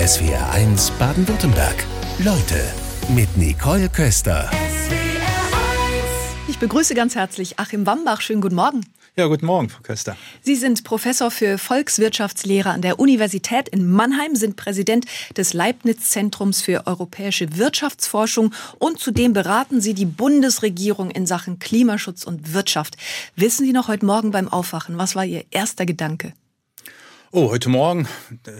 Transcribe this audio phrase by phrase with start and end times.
[0.00, 1.84] SWR1 Baden-Württemberg.
[2.20, 2.72] Leute
[3.14, 4.50] mit Nicole Köster.
[6.48, 8.22] Ich begrüße ganz herzlich Achim Wambach.
[8.22, 8.80] Schönen guten Morgen.
[9.16, 10.16] Ja, guten Morgen, Frau Köster.
[10.40, 15.04] Sie sind Professor für Volkswirtschaftslehre an der Universität in Mannheim, sind Präsident
[15.36, 22.54] des Leibniz-Zentrums für europäische Wirtschaftsforschung und zudem beraten Sie die Bundesregierung in Sachen Klimaschutz und
[22.54, 22.96] Wirtschaft.
[23.36, 26.32] Wissen Sie noch heute Morgen beim Aufwachen, was war Ihr erster Gedanke?
[27.32, 28.08] Oh, heute Morgen,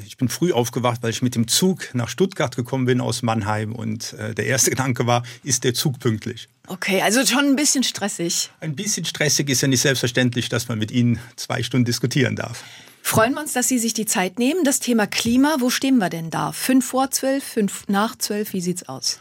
[0.06, 3.72] ich bin früh aufgewacht, weil ich mit dem Zug nach Stuttgart gekommen bin aus Mannheim
[3.72, 6.48] und äh, der erste Gedanke war, ist der Zug pünktlich?
[6.68, 8.50] Okay, also schon ein bisschen stressig.
[8.60, 12.62] Ein bisschen stressig ist ja nicht selbstverständlich, dass man mit Ihnen zwei Stunden diskutieren darf.
[13.02, 14.62] Freuen wir uns, dass Sie sich die Zeit nehmen.
[14.62, 16.52] Das Thema Klima, wo stehen wir denn da?
[16.52, 19.18] Fünf vor zwölf, fünf nach zwölf, wie sieht's aus?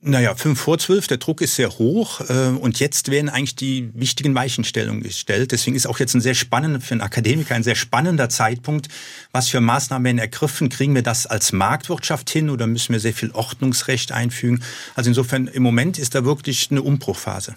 [0.00, 3.90] Naja, fünf vor zwölf, der Druck ist sehr hoch äh, und jetzt werden eigentlich die
[3.94, 5.50] wichtigen Weichenstellungen gestellt.
[5.50, 8.88] Deswegen ist auch jetzt ein sehr spannender, für einen Akademiker ein sehr spannender Zeitpunkt.
[9.32, 10.68] Was für Maßnahmen werden ergriffen?
[10.68, 14.62] Kriegen wir das als Marktwirtschaft hin oder müssen wir sehr viel Ordnungsrecht einfügen?
[14.94, 17.56] Also insofern im Moment ist da wirklich eine Umbruchphase.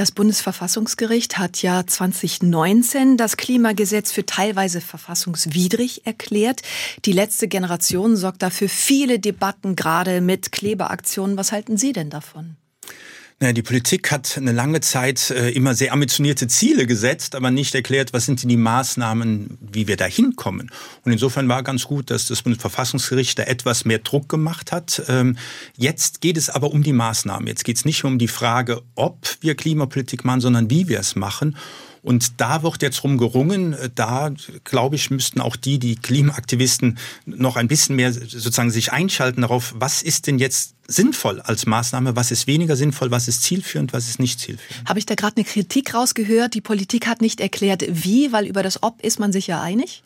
[0.00, 6.62] Das Bundesverfassungsgericht hat ja 2019 das Klimagesetz für teilweise verfassungswidrig erklärt.
[7.04, 11.36] Die letzte Generation sorgt dafür viele Debatten, gerade mit Klebeaktionen.
[11.36, 12.56] Was halten Sie denn davon?
[13.42, 17.74] Naja, die Politik hat eine lange Zeit äh, immer sehr ambitionierte Ziele gesetzt, aber nicht
[17.74, 20.70] erklärt, was sind denn die Maßnahmen, wie wir da hinkommen.
[21.06, 25.02] Und insofern war ganz gut, dass das Bundesverfassungsgericht da etwas mehr Druck gemacht hat.
[25.08, 25.38] Ähm,
[25.74, 27.46] jetzt geht es aber um die Maßnahmen.
[27.46, 31.16] Jetzt geht es nicht um die Frage, ob wir Klimapolitik machen, sondern wie wir es
[31.16, 31.56] machen.
[32.02, 33.76] Und da wird jetzt rum gerungen.
[33.94, 34.30] Da,
[34.64, 39.74] glaube ich, müssten auch die, die Klimaaktivisten, noch ein bisschen mehr sozusagen sich einschalten darauf,
[39.76, 44.08] was ist denn jetzt sinnvoll als Maßnahme, was ist weniger sinnvoll, was ist zielführend, was
[44.08, 44.88] ist nicht zielführend.
[44.88, 46.54] Habe ich da gerade eine Kritik rausgehört?
[46.54, 50.02] Die Politik hat nicht erklärt, wie, weil über das Ob ist man sich ja einig?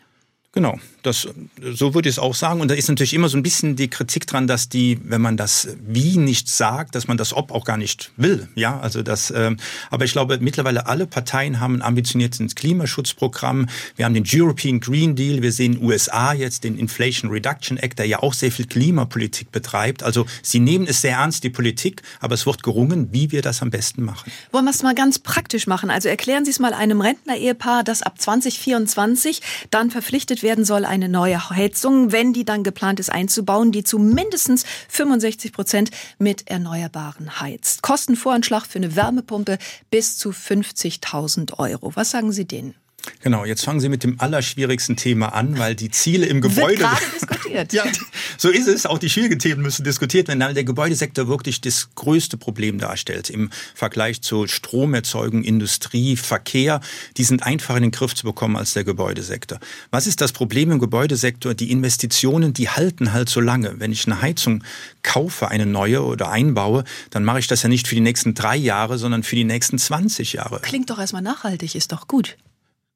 [0.53, 1.29] Genau, das,
[1.73, 2.61] so würde ich es auch sagen.
[2.61, 5.37] Und da ist natürlich immer so ein bisschen die Kritik dran, dass die, wenn man
[5.37, 8.49] das Wie nicht sagt, dass man das Ob auch gar nicht will.
[8.55, 9.55] Ja, also das, äh,
[9.91, 13.69] aber ich glaube, mittlerweile alle Parteien haben ein ambitioniertes Klimaschutzprogramm.
[13.97, 15.43] Wir haben den European Green Deal.
[15.43, 20.03] Wir sehen USA jetzt den Inflation Reduction Act, der ja auch sehr viel Klimapolitik betreibt.
[20.03, 23.63] Also sie nehmen es sehr ernst, die Politik, aber es wird gerungen, wie wir das
[23.63, 24.33] am besten machen.
[24.53, 25.91] Wollen wir es mal ganz praktisch machen?
[25.91, 31.09] Also erklären Sie es mal einem Rentner-Ehepaar, das ab 2024 dann verpflichtet werden soll, eine
[31.09, 37.41] neue Heizung, wenn die dann geplant ist einzubauen, die zu mindestens 65 Prozent mit Erneuerbaren
[37.41, 37.83] heizt.
[37.83, 39.59] Kostenvoranschlag für eine Wärmepumpe
[39.91, 41.93] bis zu 50.000 Euro.
[41.97, 42.75] Was sagen Sie denen?
[43.21, 46.79] Genau, jetzt fangen Sie mit dem allerschwierigsten Thema an, weil die Ziele im Gebäude.
[46.79, 47.73] Wird gerade diskutiert.
[47.73, 47.85] ja,
[48.37, 48.87] so ist es.
[48.87, 53.31] Auch die schwierigen Themen müssen diskutiert werden, weil der Gebäudesektor wirklich das größte Problem darstellt
[53.31, 56.81] im Vergleich zu Stromerzeugung, Industrie, Verkehr.
[57.17, 59.59] Die sind einfacher in den Griff zu bekommen als der Gebäudesektor.
[59.91, 61.55] Was ist das Problem im Gebäudesektor?
[61.55, 63.81] Die Investitionen, die halten halt so lange.
[63.81, 64.65] Wenn ich eine Heizung
[65.03, 68.57] kaufe, eine neue oder einbaue, dann mache ich das ja nicht für die nächsten drei
[68.57, 70.61] Jahre, sondern für die nächsten 20 Jahre.
[70.61, 72.37] Klingt doch erstmal nachhaltig, ist doch gut.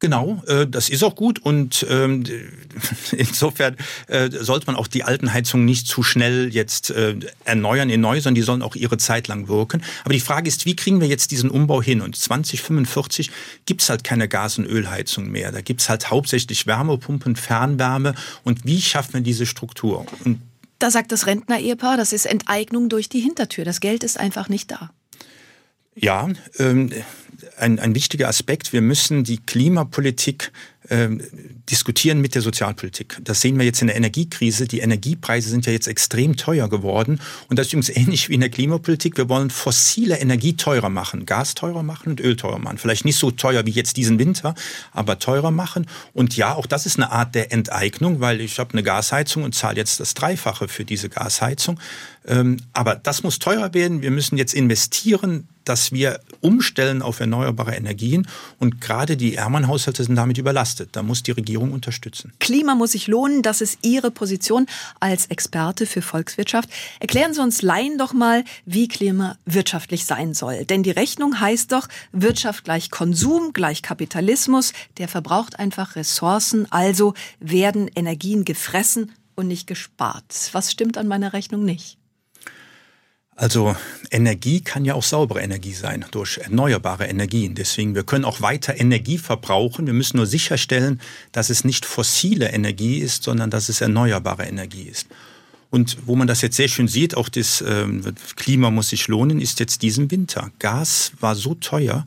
[0.00, 2.22] Genau, äh, das ist auch gut und ähm,
[3.12, 3.76] insofern
[4.06, 8.20] äh, sollte man auch die alten Heizungen nicht zu schnell jetzt äh, erneuern in neu,
[8.20, 9.82] sondern die sollen auch ihre Zeit lang wirken.
[10.04, 12.00] Aber die Frage ist, wie kriegen wir jetzt diesen Umbau hin?
[12.00, 13.32] Und 2045
[13.66, 15.50] gibt's halt keine Gas- und Ölheizung mehr.
[15.50, 18.14] Da gibt's halt hauptsächlich Wärmepumpen, Fernwärme.
[18.44, 20.06] Und wie schaffen wir diese Struktur?
[20.24, 20.40] Und
[20.78, 23.64] da sagt das Rentner-Ehepaar, das ist Enteignung durch die Hintertür.
[23.64, 24.92] Das Geld ist einfach nicht da.
[25.96, 26.28] Ja,
[26.60, 26.92] ähm,
[27.58, 28.72] ein, ein wichtiger Aspekt.
[28.72, 30.52] Wir müssen die Klimapolitik
[30.90, 31.22] ähm,
[31.68, 33.18] diskutieren mit der Sozialpolitik.
[33.22, 34.66] Das sehen wir jetzt in der Energiekrise.
[34.66, 37.20] Die Energiepreise sind ja jetzt extrem teuer geworden.
[37.48, 39.18] Und das ist übrigens ähnlich wie in der Klimapolitik.
[39.18, 42.78] Wir wollen fossile Energie teurer machen, Gas teurer machen und Öl teurer machen.
[42.78, 44.54] Vielleicht nicht so teuer wie jetzt diesen Winter,
[44.92, 45.86] aber teurer machen.
[46.14, 49.54] Und ja, auch das ist eine Art der Enteignung, weil ich habe eine Gasheizung und
[49.54, 51.78] zahle jetzt das Dreifache für diese Gasheizung.
[52.26, 54.00] Ähm, aber das muss teurer werden.
[54.00, 58.26] Wir müssen jetzt investieren, dass wir umstellen auf erneuerbare Energien.
[58.58, 60.90] Und gerade die ärmeren Haushalte sind damit überlastet.
[60.92, 62.32] Da muss die Regierung unterstützen.
[62.38, 63.42] Klima muss sich lohnen.
[63.42, 64.66] Das ist Ihre Position
[65.00, 66.70] als Experte für Volkswirtschaft.
[67.00, 70.64] Erklären Sie uns Laien doch mal, wie Klima wirtschaftlich sein soll.
[70.64, 74.72] Denn die Rechnung heißt doch, Wirtschaft gleich Konsum, gleich Kapitalismus.
[74.98, 76.70] Der verbraucht einfach Ressourcen.
[76.70, 80.50] Also werden Energien gefressen und nicht gespart.
[80.52, 81.97] Was stimmt an meiner Rechnung nicht?
[83.38, 83.76] Also
[84.10, 87.54] Energie kann ja auch saubere Energie sein durch erneuerbare Energien.
[87.54, 89.86] Deswegen, wir können auch weiter Energie verbrauchen.
[89.86, 91.00] Wir müssen nur sicherstellen,
[91.30, 95.06] dass es nicht fossile Energie ist, sondern dass es erneuerbare Energie ist.
[95.70, 98.02] Und wo man das jetzt sehr schön sieht, auch das ähm,
[98.34, 100.50] Klima muss sich lohnen, ist jetzt diesen Winter.
[100.58, 102.06] Gas war so teuer,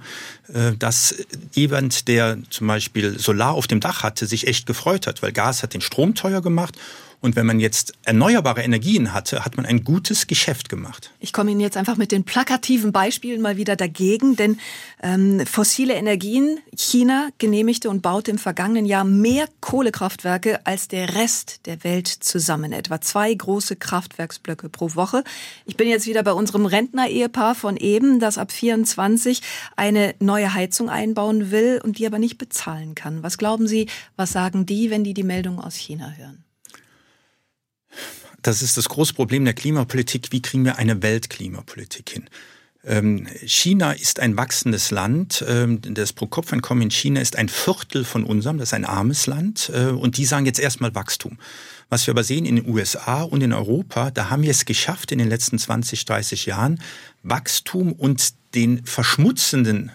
[0.53, 1.15] äh, dass
[1.53, 5.63] jemand, der zum Beispiel Solar auf dem Dach hatte, sich echt gefreut hat, weil Gas
[5.63, 6.75] hat den Strom teuer gemacht
[7.21, 11.12] Und wenn man jetzt erneuerbare Energien hatte, hat man ein gutes Geschäft gemacht.
[11.19, 14.57] Ich komme Ihnen jetzt einfach mit den plakativen Beispielen mal wieder dagegen, denn
[15.03, 21.68] ähm, fossile Energien, China genehmigte und baute im vergangenen Jahr mehr Kohlekraftwerke als der Rest
[21.68, 22.73] der Welt zusammen.
[22.73, 25.24] Etwa zwei große Kraftwerksblöcke pro Woche.
[25.65, 29.44] Ich bin jetzt wieder bei unserem Rentner-Ehepaar von eben, das ab 24
[29.75, 33.21] eine neue Heizung einbauen will und die aber nicht bezahlen kann.
[33.21, 36.44] Was glauben Sie, was sagen die, wenn die die Meldung aus China hören?
[38.41, 40.31] Das ist das große Problem der Klimapolitik.
[40.31, 42.29] Wie kriegen wir eine Weltklimapolitik hin?
[42.83, 45.45] Ähm, China ist ein wachsendes Land.
[45.47, 48.57] Ähm, das Pro-Kopf-Einkommen in China ist ein Viertel von unserem.
[48.57, 49.71] Das ist ein armes Land.
[49.73, 51.38] Äh, und die sagen jetzt erstmal Wachstum.
[51.89, 55.11] Was wir aber sehen in den USA und in Europa, da haben wir es geschafft
[55.11, 56.81] in den letzten 20, 30 Jahren,
[57.21, 59.91] Wachstum und den verschmutzenden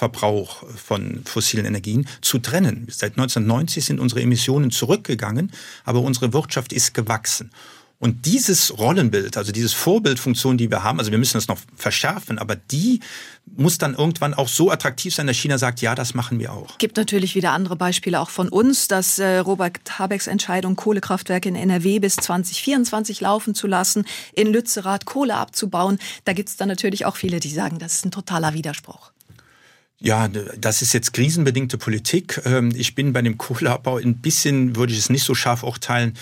[0.00, 2.86] Verbrauch von fossilen Energien zu trennen.
[2.90, 5.52] Seit 1990 sind unsere Emissionen zurückgegangen,
[5.84, 7.50] aber unsere Wirtschaft ist gewachsen.
[7.98, 12.38] Und dieses Rollenbild, also dieses Vorbildfunktion, die wir haben, also wir müssen das noch verschärfen,
[12.38, 13.00] aber die
[13.44, 16.78] muss dann irgendwann auch so attraktiv sein, dass China sagt, ja, das machen wir auch.
[16.78, 21.56] Gibt natürlich wieder andere Beispiele auch von uns, dass äh, Robert Habecks Entscheidung, Kohlekraftwerke in
[21.56, 25.98] NRW bis 2024 laufen zu lassen, in Lützerath Kohle abzubauen.
[26.24, 29.09] Da gibt es dann natürlich auch viele, die sagen, das ist ein totaler Widerspruch.
[30.02, 32.40] Ja, das ist jetzt krisenbedingte Politik.
[32.46, 36.14] Ähm, ich bin bei dem Kohleabbau ein bisschen, würde ich es nicht so scharf urteilen.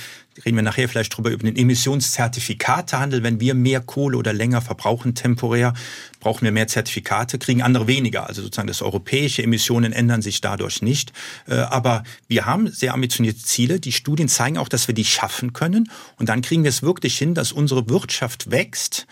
[0.45, 3.23] Reden wir nachher vielleicht drüber über den Emissionszertifikatehandel.
[3.23, 5.75] Wenn wir mehr Kohle oder länger verbrauchen temporär,
[6.19, 8.27] brauchen wir mehr Zertifikate, kriegen andere weniger.
[8.27, 11.13] Also sozusagen das europäische Emissionen ändern sich dadurch nicht.
[11.47, 13.79] Äh, aber wir haben sehr ambitionierte Ziele.
[13.79, 15.89] Die Studien zeigen auch, dass wir die schaffen können.
[16.17, 19.07] Und dann kriegen wir es wirklich hin, dass unsere Wirtschaft wächst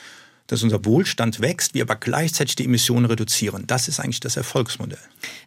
[0.46, 3.66] dass unser Wohlstand wächst, wir aber gleichzeitig die Emissionen reduzieren.
[3.66, 4.98] Das ist eigentlich das Erfolgsmodell.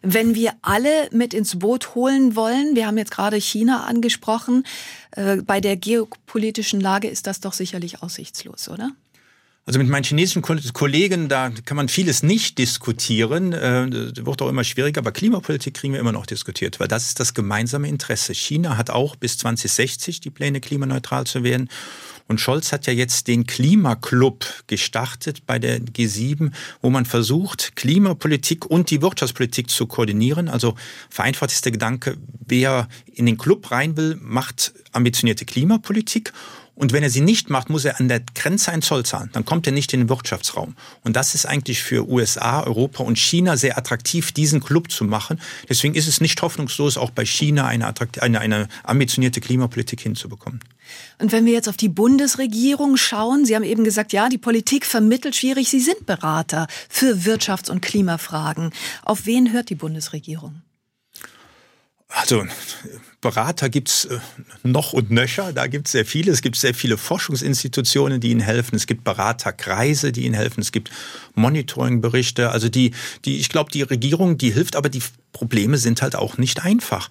[0.02, 4.64] Wenn wir alle mit ins Boot holen wollen, wir haben jetzt gerade China angesprochen,
[5.12, 8.92] äh, bei der geopolitischen Lage ist das doch sicherlich aussichtslos, oder?
[9.66, 13.52] Also mit meinen chinesischen Kollegen, da kann man vieles nicht diskutieren.
[13.52, 17.06] Äh, das wird auch immer schwieriger, aber Klimapolitik kriegen wir immer noch diskutiert, weil das
[17.06, 18.34] ist das gemeinsame Interesse.
[18.34, 21.68] China hat auch bis 2060 die Pläne, klimaneutral zu werden.
[22.30, 28.66] Und Scholz hat ja jetzt den Klimaclub gestartet bei der G7, wo man versucht, Klimapolitik
[28.66, 30.48] und die Wirtschaftspolitik zu koordinieren.
[30.48, 30.76] Also
[31.08, 36.32] vereinfacht ist der Gedanke, wer in den Club rein will, macht ambitionierte Klimapolitik
[36.80, 39.28] und wenn er sie nicht macht, muss er an der Grenze einen Zoll zahlen.
[39.34, 40.76] Dann kommt er nicht in den Wirtschaftsraum.
[41.04, 45.38] Und das ist eigentlich für USA, Europa und China sehr attraktiv, diesen Club zu machen.
[45.68, 50.60] Deswegen ist es nicht hoffnungslos, auch bei China eine, eine, eine ambitionierte Klimapolitik hinzubekommen.
[51.18, 54.86] Und wenn wir jetzt auf die Bundesregierung schauen, Sie haben eben gesagt, ja, die Politik
[54.86, 55.68] vermittelt schwierig.
[55.68, 58.72] Sie sind Berater für Wirtschafts- und Klimafragen.
[59.04, 60.62] Auf wen hört die Bundesregierung?
[62.08, 62.44] Also
[63.20, 64.18] Berater gibt's äh,
[64.64, 66.32] noch und nöcher, da gibt's sehr viele.
[66.32, 68.74] Es gibt sehr viele Forschungsinstitutionen, die Ihnen helfen.
[68.74, 70.60] Es gibt Beraterkreise, die Ihnen helfen.
[70.60, 70.90] Es gibt
[71.34, 72.50] Monitoringberichte.
[72.50, 72.92] Also die,
[73.24, 75.02] die, ich glaube, die Regierung, die hilft, aber die
[75.32, 77.08] Probleme sind halt auch nicht einfach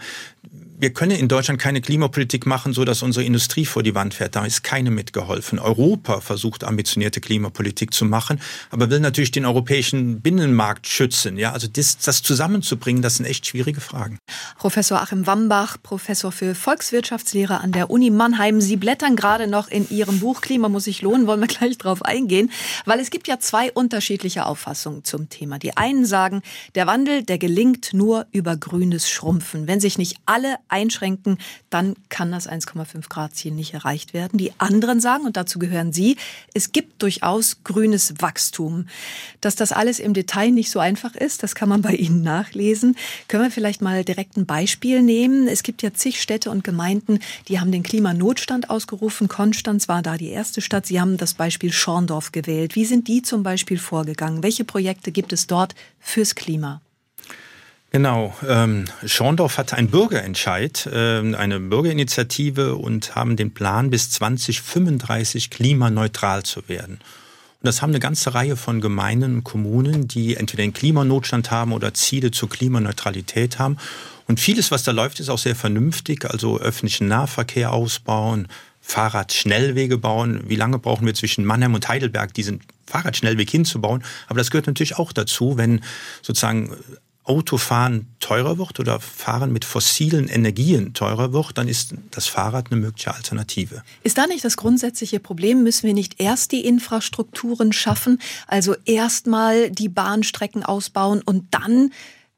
[0.79, 4.37] wir können in Deutschland keine Klimapolitik machen, so dass unsere Industrie vor die Wand fährt.
[4.37, 5.59] Da ist keine mitgeholfen.
[5.59, 8.39] Europa versucht ambitionierte Klimapolitik zu machen,
[8.69, 11.37] aber will natürlich den europäischen Binnenmarkt schützen.
[11.37, 14.19] Ja, also das, das zusammenzubringen, das sind echt schwierige Fragen.
[14.57, 18.61] Professor Achim Wambach, Professor für Volkswirtschaftslehre an der Uni Mannheim.
[18.61, 22.03] Sie blättern gerade noch in Ihrem Buch Klima muss sich lohnen, wollen wir gleich drauf
[22.03, 22.51] eingehen,
[22.85, 25.59] weil es gibt ja zwei unterschiedliche Auffassungen zum Thema.
[25.59, 26.41] Die einen sagen,
[26.75, 29.67] der Wandel, der gelingt nur über grünes Schrumpfen.
[29.67, 31.37] Wenn sich nicht alle einschränken,
[31.69, 34.37] dann kann das 1,5 Grad Ziel nicht erreicht werden.
[34.37, 36.17] Die anderen sagen, und dazu gehören Sie,
[36.53, 38.87] es gibt durchaus grünes Wachstum.
[39.41, 42.95] Dass das alles im Detail nicht so einfach ist, das kann man bei Ihnen nachlesen.
[43.27, 45.47] Können wir vielleicht mal direkt ein Beispiel nehmen?
[45.47, 49.27] Es gibt ja zig Städte und Gemeinden, die haben den Klimanotstand ausgerufen.
[49.27, 50.85] Konstanz war da die erste Stadt.
[50.85, 52.75] Sie haben das Beispiel Schorndorf gewählt.
[52.75, 54.43] Wie sind die zum Beispiel vorgegangen?
[54.43, 56.81] Welche Projekte gibt es dort fürs Klima?
[57.91, 58.35] Genau.
[58.47, 66.43] Ähm, Schorndorf hatte einen Bürgerentscheid, äh, eine Bürgerinitiative und haben den Plan, bis 2035 klimaneutral
[66.43, 66.99] zu werden.
[67.61, 71.73] Und das haben eine ganze Reihe von Gemeinden und Kommunen, die entweder einen Klimanotstand haben
[71.73, 73.77] oder Ziele zur Klimaneutralität haben.
[74.27, 76.29] Und vieles, was da läuft, ist auch sehr vernünftig.
[76.29, 78.47] Also öffentlichen Nahverkehr ausbauen,
[78.81, 80.41] Fahrradschnellwege bauen.
[80.45, 84.03] Wie lange brauchen wir zwischen Mannheim und Heidelberg diesen Fahrradschnellweg hinzubauen?
[84.27, 85.81] Aber das gehört natürlich auch dazu, wenn
[86.21, 86.77] sozusagen
[87.29, 92.81] Autofahren teurer wird oder Fahren mit fossilen Energien teurer wird, dann ist das Fahrrad eine
[92.81, 93.83] mögliche Alternative.
[94.03, 95.61] Ist da nicht das grundsätzliche Problem?
[95.61, 101.91] Müssen wir nicht erst die Infrastrukturen schaffen, also erstmal die Bahnstrecken ausbauen und dann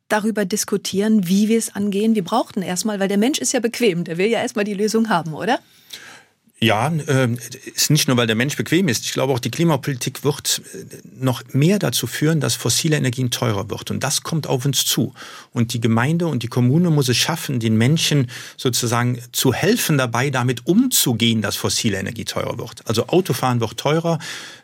[0.10, 2.14] darüber diskutieren, wie wir es angehen?
[2.14, 5.08] Wir brauchten erstmal, weil der Mensch ist ja bequem, der will ja erstmal die Lösung
[5.08, 5.60] haben, oder?
[6.64, 7.28] Ja, äh,
[7.74, 9.04] ist nicht nur, weil der Mensch bequem ist.
[9.06, 13.72] Ich glaube auch, die Klimapolitik wird äh, noch mehr dazu führen, dass fossile Energien teurer
[13.72, 13.90] wird.
[13.90, 15.16] Und das kommt auf uns zu.
[15.54, 20.30] Und die Gemeinde und die Kommune muss es schaffen, den Menschen sozusagen zu helfen dabei,
[20.30, 22.88] damit umzugehen, dass fossile Energie teurer wird.
[22.88, 24.20] Also Autofahren wird teurer,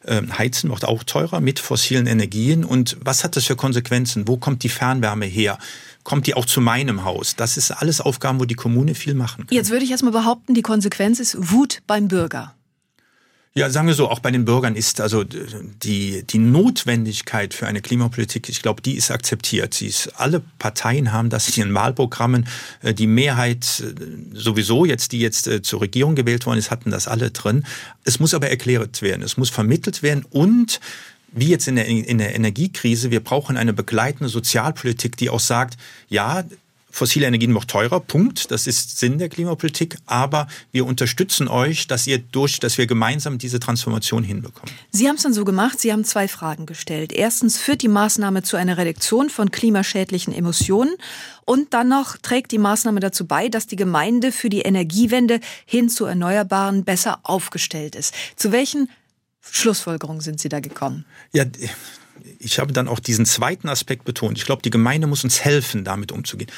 [0.06, 2.64] ähm, Heizen wird auch teurer mit fossilen Energien.
[2.64, 4.28] Und was hat das für Konsequenzen?
[4.28, 5.58] Wo kommt die Fernwärme her?
[6.08, 7.36] Kommt die auch zu meinem Haus.
[7.36, 9.54] Das ist alles Aufgaben, wo die Kommune viel machen kann.
[9.54, 12.56] Jetzt würde ich erstmal behaupten, die Konsequenz ist Wut beim Bürger.
[13.56, 17.82] Ja, sagen wir so, auch bei den Bürgern ist also die, die Notwendigkeit für eine
[17.82, 19.74] Klimapolitik, ich glaube, die ist akzeptiert.
[19.74, 22.48] Sie ist, alle Parteien haben das in ihren Wahlprogrammen.
[22.84, 23.94] Äh, die Mehrheit äh,
[24.32, 27.66] sowieso jetzt, die jetzt äh, zur Regierung gewählt worden ist, hatten das alle drin.
[28.06, 30.80] Es muss aber erklärt werden, es muss vermittelt werden und
[31.32, 35.78] wie jetzt in der, in der Energiekrise, wir brauchen eine begleitende Sozialpolitik, die auch sagt,
[36.10, 36.44] ja,
[36.98, 38.50] fossile Energien noch teurer, Punkt.
[38.52, 39.98] Das ist Sinn der Klimapolitik.
[40.06, 44.74] Aber wir unterstützen euch, dass ihr durch, dass wir gemeinsam diese Transformation hinbekommen.
[44.92, 45.80] Sie haben es dann so gemacht.
[45.80, 47.14] Sie haben zwei Fragen gestellt.
[47.14, 50.96] Erstens, führt die Maßnahme zu einer Reduktion von klimaschädlichen Emissionen?
[51.46, 55.90] Und dann noch trägt die Maßnahme dazu bei, dass die Gemeinde für die Energiewende hin
[55.90, 58.14] zu Erneuerbaren besser aufgestellt ist.
[58.36, 58.90] Zu welchen
[59.52, 61.06] Schlussfolgerungen sind Sie da gekommen?
[61.34, 61.46] Ja,
[62.40, 64.38] ich habe dann auch diesen zweiten Aspekt betont.
[64.38, 66.50] Ich glaube, die Gemeinde muss uns helfen, damit umzugehen.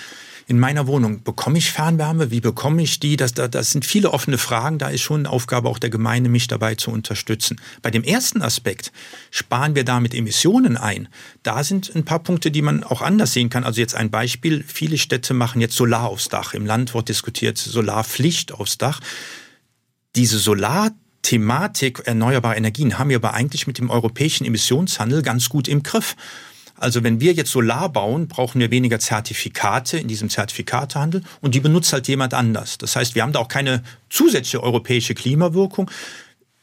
[0.49, 2.31] In meiner Wohnung bekomme ich Fernwärme?
[2.31, 3.17] Wie bekomme ich die?
[3.17, 4.79] Das, das, das sind viele offene Fragen.
[4.79, 7.61] Da ist schon eine Aufgabe auch der Gemeinde, mich dabei zu unterstützen.
[7.83, 8.91] Bei dem ersten Aspekt
[9.29, 11.07] sparen wir damit Emissionen ein.
[11.43, 13.63] Da sind ein paar Punkte, die man auch anders sehen kann.
[13.63, 14.63] Also jetzt ein Beispiel.
[14.67, 16.55] Viele Städte machen jetzt Solar aufs Dach.
[16.55, 19.01] Im Land wird diskutiert Solarpflicht aufs Dach.
[20.15, 20.89] Diese Solar
[21.21, 26.15] Thematik erneuerbare Energien haben wir aber eigentlich mit dem europäischen Emissionshandel ganz gut im Griff.
[26.79, 31.59] Also wenn wir jetzt Solar bauen, brauchen wir weniger Zertifikate in diesem Zertifikatehandel und die
[31.59, 32.77] benutzt halt jemand anders.
[32.77, 35.91] Das heißt, wir haben da auch keine zusätzliche europäische Klimawirkung.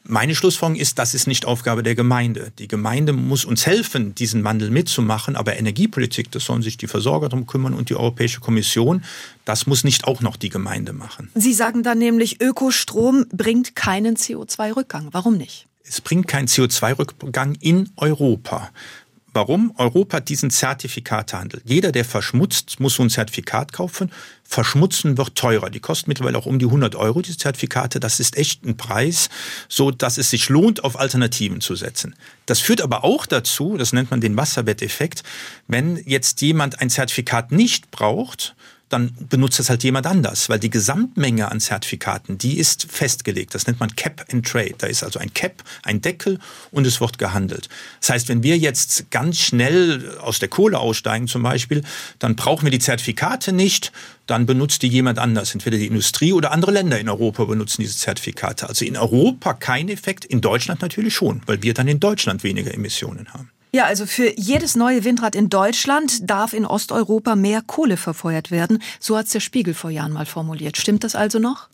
[0.09, 2.53] Meine Schlussfolgerung ist, das ist nicht Aufgabe der Gemeinde.
[2.59, 7.27] Die Gemeinde muss uns helfen, diesen Wandel mitzumachen, aber Energiepolitik, das sollen sich die Versorger
[7.27, 9.03] darum kümmern und die Europäische Kommission,
[9.43, 11.29] das muss nicht auch noch die Gemeinde machen.
[11.35, 15.09] Sie sagen dann nämlich, Ökostrom bringt keinen CO2-Rückgang.
[15.11, 15.67] Warum nicht?
[15.83, 18.69] Es bringt keinen CO2-Rückgang in Europa.
[19.37, 19.71] Warum?
[19.77, 21.61] Europa hat diesen Zertifikatehandel.
[21.63, 24.11] Jeder, der verschmutzt, muss so ein Zertifikat kaufen.
[24.43, 25.69] Verschmutzen wird teurer.
[25.69, 27.99] Die kosten mittlerweile auch um die 100 Euro, diese Zertifikate.
[27.99, 29.29] Das ist echt ein Preis,
[29.69, 32.15] so dass es sich lohnt, auf Alternativen zu setzen.
[32.47, 35.21] Das führt aber auch dazu, das nennt man den Wasserbetteffekt,
[35.67, 38.55] wenn jetzt jemand ein Zertifikat nicht braucht,
[38.89, 43.53] dann benutzt es halt jemand anders, weil die Gesamtmenge an Zertifikaten, die ist festgelegt.
[43.53, 44.75] Das nennt man Cap and Trade.
[44.77, 46.39] Da ist also ein Cap, ein Deckel
[46.71, 47.67] und es wird gehandelt.
[47.99, 51.83] Das heißt, wenn wir jetzt ganz schnell aus der Kohle aussteigen zum Beispiel,
[52.19, 53.91] dann brauchen wir die Zertifikate nicht,
[54.25, 55.53] dann benutzt die jemand anders.
[55.53, 58.69] Entweder die Industrie oder andere Länder in Europa benutzen diese Zertifikate.
[58.69, 62.73] Also in Europa kein Effekt, in Deutschland natürlich schon, weil wir dann in Deutschland weniger
[62.73, 63.51] Emissionen haben.
[63.71, 68.81] Ja, also für jedes neue Windrad in Deutschland darf in Osteuropa mehr Kohle verfeuert werden.
[68.99, 70.77] So hat es der Spiegel vor Jahren mal formuliert.
[70.77, 71.67] Stimmt das also noch?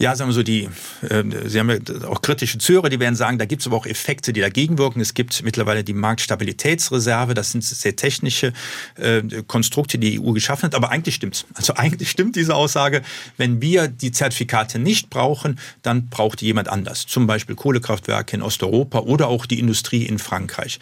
[0.00, 0.68] Ja, sagen wir so, die,
[1.08, 1.78] äh, Sie haben ja
[2.08, 5.00] auch kritische Zuhörer, die werden sagen, da gibt es aber auch Effekte, die dagegen wirken.
[5.00, 8.52] Es gibt mittlerweile die Marktstabilitätsreserve, das sind sehr technische
[8.94, 11.46] äh, Konstrukte, die die EU geschaffen hat, aber eigentlich stimmt's.
[11.54, 13.02] Also eigentlich stimmt diese Aussage,
[13.38, 17.06] wenn wir die Zertifikate nicht brauchen, dann braucht jemand anders.
[17.06, 20.78] Zum Beispiel Kohlekraftwerke in Osteuropa oder auch die Industrie in Frankreich.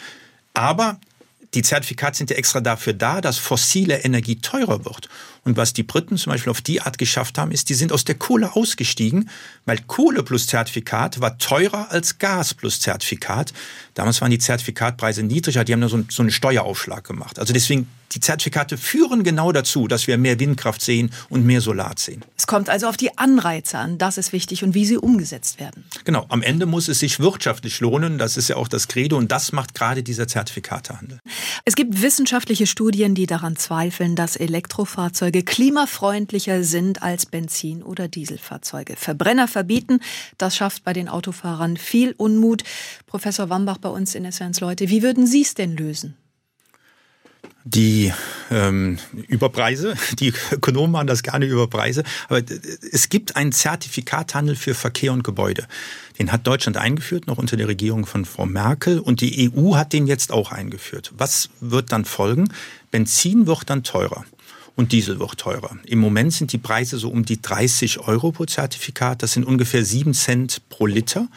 [0.57, 0.99] Aber
[1.53, 5.07] die Zertifikate sind ja extra dafür da, dass fossile Energie teurer wird.
[5.43, 8.03] Und was die Briten zum Beispiel auf die Art geschafft haben, ist, die sind aus
[8.03, 9.29] der Kohle ausgestiegen,
[9.65, 13.53] weil Kohle plus Zertifikat war teurer als Gas plus Zertifikat.
[13.93, 17.39] Damals waren die Zertifikatpreise niedriger, die haben nur so einen Steueraufschlag gemacht.
[17.39, 21.93] Also deswegen die Zertifikate führen genau dazu, dass wir mehr Windkraft sehen und mehr Solar
[21.97, 22.23] sehen.
[22.37, 25.83] Es kommt also auf die Anreize an, das ist wichtig und wie sie umgesetzt werden.
[26.03, 29.31] Genau, am Ende muss es sich wirtschaftlich lohnen, das ist ja auch das Credo und
[29.31, 31.19] das macht gerade dieser Zertifikatehandel.
[31.65, 38.95] Es gibt wissenschaftliche Studien, die daran zweifeln, dass Elektrofahrzeuge klimafreundlicher sind als Benzin- oder Dieselfahrzeuge.
[38.95, 39.99] Verbrenner verbieten,
[40.37, 42.63] das schafft bei den Autofahrern viel Unmut.
[43.05, 46.15] Professor Wambach bei uns in Essenz Leute, wie würden Sie es denn lösen?
[47.73, 48.13] Die
[48.49, 48.97] ähm,
[49.27, 49.95] Überpreise.
[50.19, 52.03] Die Ökonomen machen das gerne über Preise.
[52.29, 52.41] Aber
[52.91, 55.67] es gibt einen Zertifikathandel für Verkehr und Gebäude.
[56.19, 58.99] Den hat Deutschland eingeführt, noch unter der Regierung von Frau Merkel.
[58.99, 61.13] Und die EU hat den jetzt auch eingeführt.
[61.17, 62.47] Was wird dann folgen?
[62.91, 64.25] Benzin wird dann teurer.
[64.75, 65.77] Und Diesel wird teurer.
[65.85, 69.23] Im Moment sind die Preise so um die 30 Euro pro Zertifikat.
[69.23, 71.27] Das sind ungefähr 7 Cent pro Liter.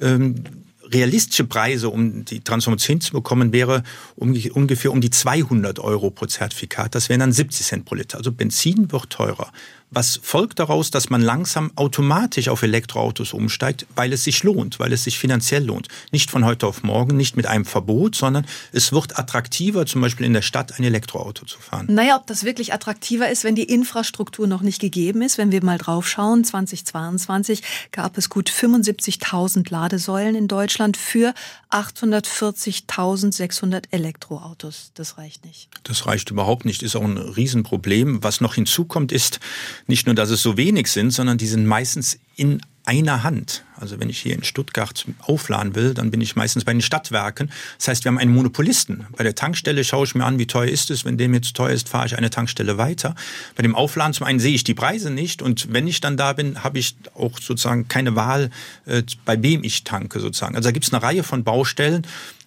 [0.00, 0.44] Ähm,
[0.92, 3.82] realistische Preise, um die Transformation zu bekommen, wäre
[4.16, 6.94] um, ungefähr um die 200 Euro pro Zertifikat.
[6.94, 8.18] Das wären dann 70 Cent pro Liter.
[8.18, 9.52] Also Benzin wird teurer.
[9.94, 14.92] Was folgt daraus, dass man langsam automatisch auf Elektroautos umsteigt, weil es sich lohnt, weil
[14.92, 15.88] es sich finanziell lohnt.
[16.10, 20.26] Nicht von heute auf morgen, nicht mit einem Verbot, sondern es wird attraktiver, zum Beispiel
[20.26, 21.86] in der Stadt ein Elektroauto zu fahren.
[21.88, 25.38] Naja, ob das wirklich attraktiver ist, wenn die Infrastruktur noch nicht gegeben ist.
[25.38, 31.34] Wenn wir mal drauf schauen, 2022 gab es gut 75.000 Ladesäulen in Deutschland für
[31.70, 34.90] 840.600 Elektroautos.
[34.94, 35.68] Das reicht nicht.
[35.84, 38.22] Das reicht überhaupt nicht, ist auch ein Riesenproblem.
[38.22, 39.38] Was noch hinzukommt, ist
[39.86, 43.64] nicht nur, dass es so wenig sind, sondern die sind meistens in einer Hand.
[43.76, 47.50] Also wenn ich hier in Stuttgart aufladen will, dann bin ich meistens bei den Stadtwerken.
[47.78, 49.06] Das heißt, wir haben einen Monopolisten.
[49.16, 51.04] Bei der Tankstelle schaue ich mir an, wie teuer ist es.
[51.04, 53.14] Wenn dem jetzt teuer ist, fahre ich eine Tankstelle weiter.
[53.56, 56.34] Bei dem Aufladen zum einen sehe ich die Preise nicht und wenn ich dann da
[56.34, 58.50] bin, habe ich auch sozusagen keine Wahl,
[58.84, 60.54] äh, bei wem ich tanke sozusagen.
[60.54, 62.06] Also da gibt es eine Reihe von Baustellen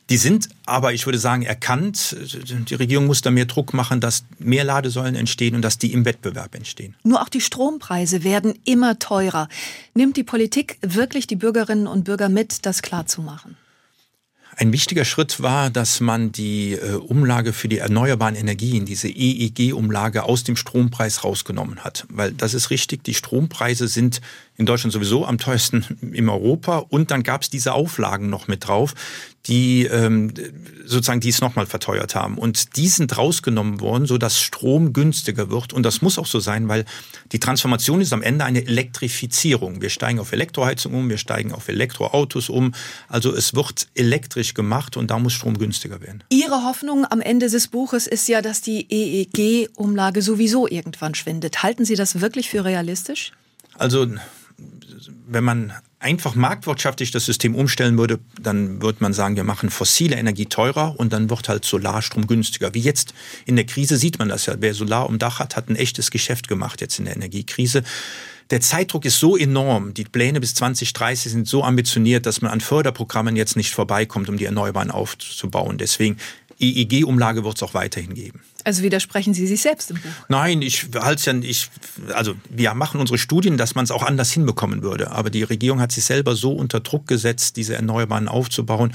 [0.10, 2.16] die sind aber, ich würde sagen, erkannt.
[2.70, 6.06] Die Regierung muss da mehr Druck machen, dass mehr Ladesäulen entstehen und dass die im
[6.06, 6.96] Wettbewerb entstehen.
[7.04, 9.50] Nur auch die Strompreise werden immer teurer.
[9.94, 13.58] Nimmt die Politik wirklich die Bürgerinnen und Bürger mit, das klarzumachen?
[14.60, 20.24] Ein wichtiger Schritt war, dass man die äh, Umlage für die erneuerbaren Energien, diese EEG-Umlage
[20.24, 22.08] aus dem Strompreis rausgenommen hat.
[22.10, 24.20] Weil das ist richtig, die Strompreise sind
[24.56, 26.80] in Deutschland sowieso am teuersten im Europa.
[26.90, 28.96] Und dann gab es diese Auflagen noch mit drauf,
[29.48, 30.34] die ähm,
[30.86, 32.38] sozusagen dies nochmal verteuert haben.
[32.38, 35.74] Und die sind rausgenommen worden, so dass Strom günstiger wird.
[35.74, 36.86] Und das muss auch so sein, weil
[37.32, 39.82] die Transformation ist am Ende eine Elektrifizierung.
[39.82, 42.74] Wir steigen auf Elektroheizung um, wir steigen auf Elektroautos um.
[43.08, 46.24] Also es wird elektrisch gemacht und da muss Strom günstiger werden.
[46.30, 51.63] Ihre Hoffnung am Ende des Buches ist ja, dass die EEG-Umlage sowieso irgendwann schwindet.
[51.63, 53.32] Halten Sie das wirklich für realistisch?
[53.75, 54.08] Also
[55.27, 60.16] wenn man einfach marktwirtschaftlich das System umstellen würde, dann würde man sagen, wir machen fossile
[60.16, 62.74] Energie teurer und dann wird halt Solarstrom günstiger.
[62.74, 63.13] Wie jetzt
[63.46, 64.56] in der Krise sieht man das ja.
[64.60, 67.84] Wer Solar um Dach hat, hat ein echtes Geschäft gemacht jetzt in der Energiekrise.
[68.50, 72.62] Der Zeitdruck ist so enorm, die Pläne bis 2030 sind so ambitioniert, dass man an
[72.62, 75.77] Förderprogrammen jetzt nicht vorbeikommt, um die Erneuerbaren aufzubauen.
[75.77, 76.18] Deswegen
[76.60, 78.42] EEG-Umlage wird es auch weiterhin geben.
[78.68, 80.10] Also widersprechen Sie sich selbst im Buch?
[80.27, 81.72] Nein, ich halte ja nicht.
[82.14, 85.12] Also wir machen unsere Studien, dass man es auch anders hinbekommen würde.
[85.12, 88.94] Aber die Regierung hat sich selber so unter Druck gesetzt, diese Erneuerbaren aufzubauen.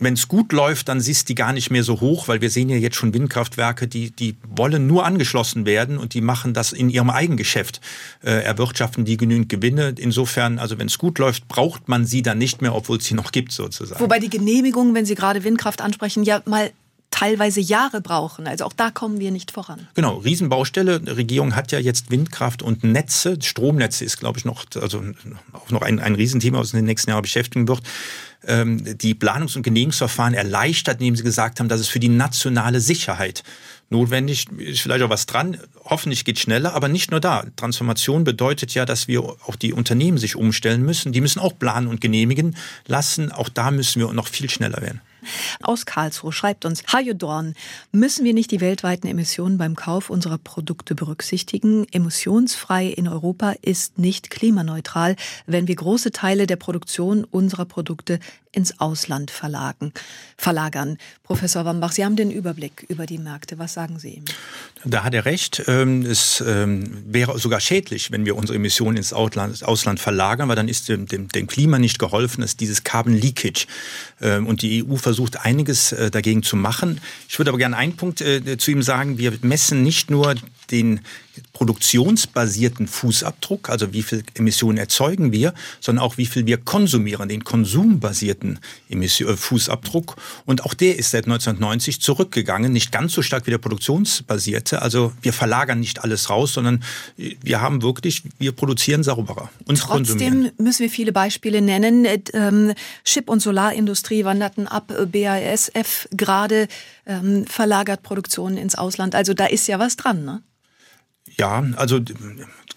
[0.00, 2.68] Wenn es gut läuft, dann ist die gar nicht mehr so hoch, weil wir sehen
[2.70, 6.90] ja jetzt schon Windkraftwerke, die, die wollen nur angeschlossen werden und die machen das in
[6.90, 7.80] ihrem Eigengeschäft,
[8.24, 9.94] äh, erwirtschaften die genügend Gewinne.
[9.96, 13.14] Insofern, also wenn es gut läuft, braucht man sie dann nicht mehr, obwohl es sie
[13.14, 14.00] noch gibt sozusagen.
[14.00, 16.72] Wobei die Genehmigung, wenn Sie gerade Windkraft ansprechen, ja mal
[17.10, 18.46] teilweise Jahre brauchen.
[18.46, 19.88] Also auch da kommen wir nicht voran.
[19.94, 21.00] Genau, Riesenbaustelle.
[21.00, 23.38] Die Regierung hat ja jetzt Windkraft und Netze.
[23.42, 25.02] Stromnetze ist, glaube ich, noch, also
[25.52, 27.80] auch noch ein, ein Riesenthema, was in den nächsten Jahren beschäftigen wird.
[28.46, 32.80] Ähm, die Planungs- und Genehmigungsverfahren erleichtert, indem sie gesagt haben, dass es für die nationale
[32.80, 33.42] Sicherheit
[33.90, 35.58] notwendig ist vielleicht auch was dran.
[35.84, 37.44] Hoffentlich geht schneller, aber nicht nur da.
[37.56, 41.12] Transformation bedeutet ja, dass wir auch die Unternehmen sich umstellen müssen.
[41.12, 43.32] Die müssen auch planen und genehmigen lassen.
[43.32, 45.00] Auch da müssen wir noch viel schneller werden.
[45.62, 47.54] Aus Karlsruhe schreibt uns Hajo Dorn,
[47.92, 51.86] müssen wir nicht die weltweiten Emissionen beim Kauf unserer Produkte berücksichtigen?
[51.92, 58.20] Emissionsfrei in Europa ist nicht klimaneutral, wenn wir große Teile der Produktion unserer Produkte
[58.52, 59.92] ins Ausland verlagen,
[60.36, 60.98] verlagern.
[61.22, 63.58] Professor Wambach, Sie haben den Überblick über die Märkte.
[63.58, 64.24] Was sagen Sie ihm?
[64.84, 65.62] Da hat er recht.
[65.66, 70.68] Ähm, es ähm, wäre sogar schädlich, wenn wir unsere Emissionen ins Ausland verlagern, weil dann
[70.68, 72.42] ist dem, dem, Klima nicht geholfen.
[72.42, 73.66] Ist dieses Carbon Leakage.
[74.20, 77.00] Ähm, und die EU versucht einiges äh, dagegen zu machen.
[77.28, 79.18] Ich würde aber gerne einen Punkt äh, zu ihm sagen.
[79.18, 80.34] Wir messen nicht nur
[80.70, 81.00] den
[81.52, 87.44] produktionsbasierten Fußabdruck, also wie viel Emissionen erzeugen wir, sondern auch wie viel wir konsumieren, den
[87.44, 90.16] konsumbasierten Emission, äh, Fußabdruck.
[90.46, 94.82] Und auch der ist seit 1990 zurückgegangen, nicht ganz so stark wie der produktionsbasierte.
[94.82, 96.82] Also wir verlagern nicht alles raus, sondern
[97.16, 100.50] wir haben wirklich, wir produzieren sauberer und Trotzdem konsumieren.
[100.58, 102.06] müssen wir viele Beispiele nennen.
[102.32, 102.72] Ähm,
[103.04, 106.68] Chip- und Solarindustrie wanderten ab, BASF gerade
[107.06, 109.14] ähm, verlagert Produktionen ins Ausland.
[109.14, 110.42] Also da ist ja was dran, ne?
[111.38, 112.00] Ja, also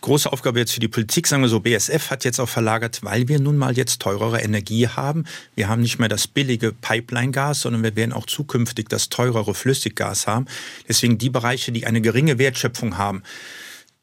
[0.02, 3.28] große Aufgabe jetzt für die Politik, sagen wir so, BSF hat jetzt auch verlagert, weil
[3.28, 5.26] wir nun mal jetzt teurere Energie haben.
[5.56, 10.28] Wir haben nicht mehr das billige Pipeline-Gas, sondern wir werden auch zukünftig das teurere Flüssiggas
[10.28, 10.46] haben.
[10.88, 13.24] Deswegen die Bereiche, die eine geringe Wertschöpfung haben,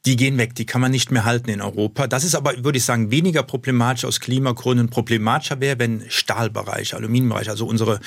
[0.09, 2.07] die gehen weg, die kann man nicht mehr halten in Europa.
[2.07, 4.89] Das ist aber, würde ich sagen, weniger problematisch aus Klimagründen.
[4.89, 8.01] Problematischer wäre, wenn Stahlbereich, Aluminiumbereich, also unsere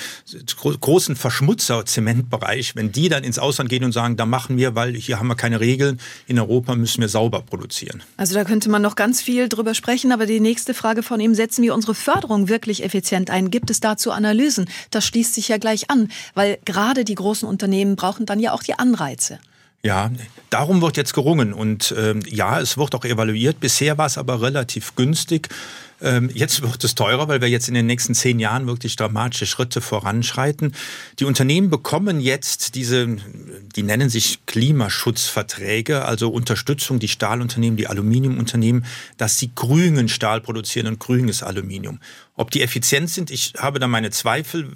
[0.56, 4.94] großen Verschmutzer, Zementbereich, wenn die dann ins Ausland gehen und sagen, da machen wir, weil
[4.96, 8.02] hier haben wir keine Regeln, in Europa müssen wir sauber produzieren.
[8.16, 11.36] Also da könnte man noch ganz viel drüber sprechen, aber die nächste Frage von ihm,
[11.36, 13.52] setzen wir unsere Förderung wirklich effizient ein?
[13.52, 14.68] Gibt es dazu Analysen?
[14.90, 18.64] Das schließt sich ja gleich an, weil gerade die großen Unternehmen brauchen dann ja auch
[18.64, 19.38] die Anreize.
[19.84, 20.12] Ja,
[20.48, 23.58] darum wird jetzt gerungen und ähm, ja, es wird auch evaluiert.
[23.58, 25.48] Bisher war es aber relativ günstig.
[26.00, 29.46] Ähm, jetzt wird es teurer, weil wir jetzt in den nächsten zehn Jahren wirklich dramatische
[29.46, 30.72] Schritte voranschreiten.
[31.18, 33.16] Die Unternehmen bekommen jetzt diese,
[33.74, 38.84] die nennen sich Klimaschutzverträge, also Unterstützung, die Stahlunternehmen, die Aluminiumunternehmen,
[39.16, 41.98] dass sie grünen Stahl produzieren und grünes Aluminium.
[42.36, 44.68] Ob die effizient sind, ich habe da meine Zweifel.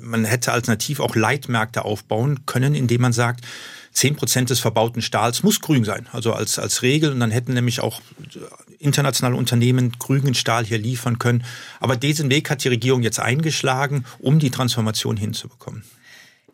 [0.00, 3.44] Man hätte alternativ auch Leitmärkte aufbauen können, indem man sagt,
[3.92, 7.12] 10 Prozent des verbauten Stahls muss grün sein, also als, als Regel.
[7.12, 8.00] Und dann hätten nämlich auch
[8.78, 11.44] internationale Unternehmen grünen Stahl hier liefern können.
[11.80, 15.84] Aber diesen Weg hat die Regierung jetzt eingeschlagen, um die Transformation hinzubekommen.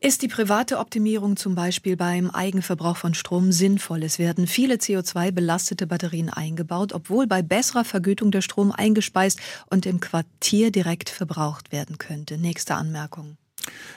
[0.05, 4.03] Ist die private Optimierung zum Beispiel beim Eigenverbrauch von Strom sinnvoll?
[4.03, 10.01] Es werden viele CO2-belastete Batterien eingebaut, obwohl bei besserer Vergütung der Strom eingespeist und im
[10.01, 12.37] Quartier direkt verbraucht werden könnte.
[12.37, 13.39] Nächste Anmerkung.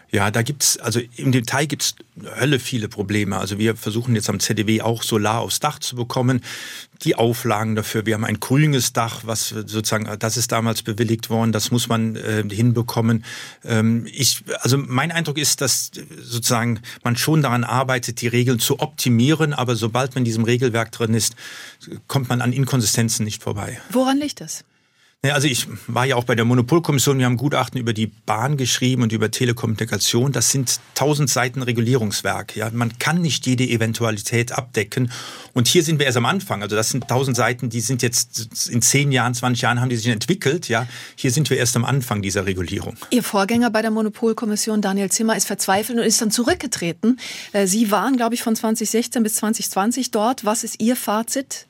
[0.09, 1.95] Ja, da gibt's also im Detail gibt's
[2.39, 3.37] Hölle viele Probleme.
[3.37, 6.41] Also wir versuchen jetzt am ZDW auch Solar aufs Dach zu bekommen.
[7.03, 11.51] Die Auflagen dafür, wir haben ein grünes Dach, was sozusagen, das ist damals bewilligt worden,
[11.51, 13.25] das muss man äh, hinbekommen.
[13.65, 18.79] Ähm, ich, also mein Eindruck ist, dass sozusagen man schon daran arbeitet, die Regeln zu
[18.79, 21.35] optimieren, aber sobald man in diesem Regelwerk drin ist,
[22.07, 23.79] kommt man an Inkonsistenzen nicht vorbei.
[23.91, 24.63] Woran liegt das?
[25.23, 29.01] Also ich war ja auch bei der Monopolkommission, wir haben Gutachten über die Bahn geschrieben
[29.01, 30.31] und über Telekommunikation.
[30.31, 32.55] Das sind tausend Seiten Regulierungswerk.
[32.55, 35.11] Ja, man kann nicht jede Eventualität abdecken.
[35.53, 36.61] Und hier sind wir erst am Anfang.
[36.61, 39.95] Also das sind tausend Seiten, die sind jetzt in zehn Jahren, 20 Jahren haben die
[39.95, 40.69] sich entwickelt.
[40.69, 42.95] Ja, hier sind wir erst am Anfang dieser Regulierung.
[43.09, 47.19] Ihr Vorgänger bei der Monopolkommission, Daniel Zimmer, ist verzweifelt und ist dann zurückgetreten.
[47.53, 50.45] Äh, Sie waren, glaube ich, von 2016 bis 2020 dort.
[50.45, 51.66] Was ist Ihr Fazit?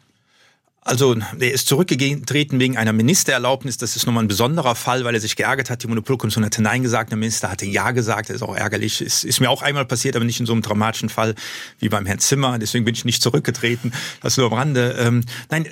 [0.87, 3.77] Also er ist zurückgetreten wegen einer Ministererlaubnis.
[3.77, 5.83] Das ist nochmal ein besonderer Fall, weil er sich geärgert hat.
[5.83, 8.29] Die Monopolkommission hatte Nein gesagt, der Minister hatte Ja gesagt.
[8.29, 9.01] Das ist auch ärgerlich.
[9.01, 11.35] Ist, ist mir auch einmal passiert, aber nicht in so einem dramatischen Fall
[11.79, 12.57] wie beim Herrn Zimmer.
[12.57, 13.91] Deswegen bin ich nicht zurückgetreten.
[14.21, 14.95] Das nur am Rande.
[14.97, 15.67] Ähm, nein,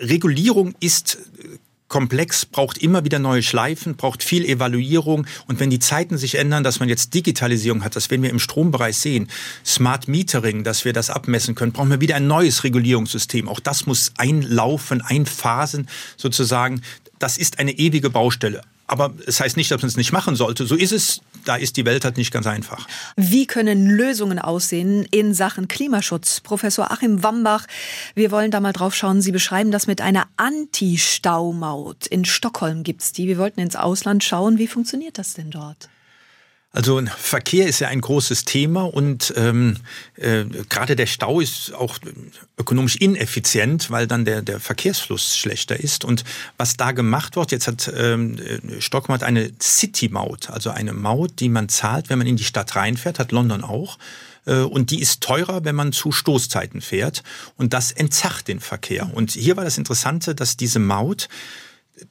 [0.00, 1.16] Regulierung ist
[1.88, 5.26] komplex, braucht immer wieder neue Schleifen, braucht viel Evaluierung.
[5.46, 8.38] Und wenn die Zeiten sich ändern, dass man jetzt Digitalisierung hat, das werden wir im
[8.38, 9.28] Strombereich sehen,
[9.64, 13.48] Smart Metering, dass wir das abmessen können, brauchen wir wieder ein neues Regulierungssystem.
[13.48, 16.82] Auch das muss einlaufen, einphasen sozusagen.
[17.18, 18.62] Das ist eine ewige Baustelle.
[18.86, 20.66] Aber es heißt nicht, dass man es nicht machen sollte.
[20.66, 21.20] So ist es.
[21.44, 22.86] Da ist die Welt halt nicht ganz einfach.
[23.16, 26.40] Wie können Lösungen aussehen in Sachen Klimaschutz?
[26.40, 27.66] Professor Achim Wambach,
[28.14, 29.20] wir wollen da mal drauf schauen.
[29.20, 32.06] Sie beschreiben das mit einer Anti-Staumaut.
[32.06, 33.26] In Stockholm gibt's die.
[33.26, 34.58] Wir wollten ins Ausland schauen.
[34.58, 35.88] Wie funktioniert das denn dort?
[36.70, 39.78] Also Verkehr ist ja ein großes Thema und ähm,
[40.16, 41.98] äh, gerade der Stau ist auch
[42.58, 46.04] ökonomisch ineffizient, weil dann der, der Verkehrsfluss schlechter ist.
[46.04, 46.24] Und
[46.58, 48.36] was da gemacht wird, jetzt hat ähm,
[48.80, 52.76] Stockholm hat eine City-Maut, also eine Maut, die man zahlt, wenn man in die Stadt
[52.76, 53.98] reinfährt, hat London auch.
[54.44, 57.22] Äh, und die ist teurer, wenn man zu Stoßzeiten fährt.
[57.56, 59.10] Und das entzacht den Verkehr.
[59.14, 61.28] Und hier war das Interessante, dass diese Maut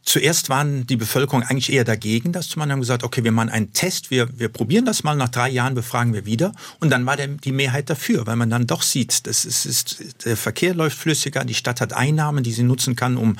[0.03, 2.71] Zuerst waren die Bevölkerung eigentlich eher dagegen, das zu machen.
[2.71, 5.75] haben gesagt, okay, wir machen einen Test, wir, wir probieren das mal, nach drei Jahren
[5.75, 6.51] befragen wir wieder.
[6.79, 10.25] Und dann war der, die Mehrheit dafür, weil man dann doch sieht, das ist, ist,
[10.25, 13.37] der Verkehr läuft flüssiger, die Stadt hat Einnahmen, die sie nutzen kann, um,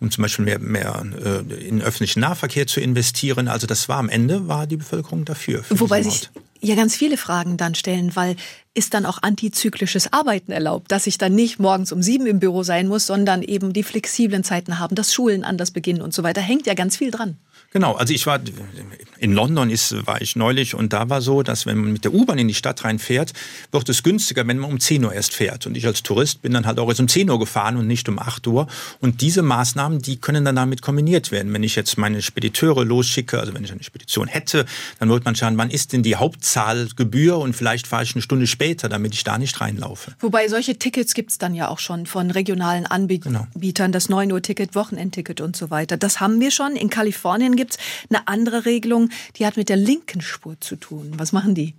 [0.00, 3.48] um zum Beispiel mehr, mehr äh, in öffentlichen Nahverkehr zu investieren.
[3.48, 5.64] Also das war am Ende, war die Bevölkerung dafür.
[5.70, 8.36] Wobei sich ja ganz viele Fragen dann stellen, weil
[8.74, 12.62] ist dann auch antizyklisches Arbeiten erlaubt, dass ich dann nicht morgens um sieben im Büro
[12.62, 16.40] sein muss, sondern eben die flexiblen Zeiten haben, dass Schulen anders beginnen und so weiter.
[16.40, 17.36] Hängt ja ganz viel dran.
[17.70, 18.40] Genau, also ich war
[19.18, 22.14] in London ist, war ich neulich und da war so, dass wenn man mit der
[22.14, 23.32] U-Bahn in die Stadt reinfährt,
[23.72, 25.66] wird es günstiger, wenn man um 10 Uhr erst fährt.
[25.66, 28.08] Und ich als Tourist bin dann halt auch erst um 10 Uhr gefahren und nicht
[28.08, 28.68] um 8 Uhr.
[29.00, 31.52] Und diese Maßnahmen, die können dann damit kombiniert werden.
[31.52, 34.64] Wenn ich jetzt meine Spediteure losschicke, also wenn ich eine Spedition hätte,
[34.98, 38.46] dann wird man schauen, wann ist denn die Hauptzahlgebühr und vielleicht fahre ich eine Stunde
[38.46, 40.12] später, damit ich da nicht reinlaufe.
[40.20, 43.88] Wobei solche Tickets gibt es dann ja auch schon von regionalen Anbietern, genau.
[43.88, 45.98] das 9 Uhr Ticket, Wochenendticket und so weiter.
[45.98, 46.76] Das haben wir schon.
[46.76, 51.12] In Kalifornien gibt es eine andere Regelung, die hat mit der linken Spur zu tun.
[51.16, 51.74] Was machen die?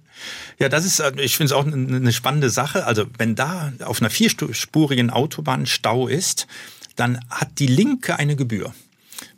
[0.59, 2.85] Ja, das ist, äh, ich finde es auch eine spannende Sache.
[2.85, 6.45] Also wenn da auf einer vierspurigen Autobahn Stau ist,
[6.95, 8.73] dann hat die linke eine Gebühr.